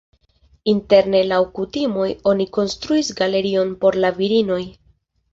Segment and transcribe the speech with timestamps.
[0.71, 4.59] Interne laŭ la kutimoj oni konstruis galerion por la virinoj.